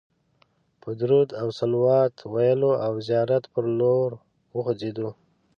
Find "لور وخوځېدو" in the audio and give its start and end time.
3.79-5.09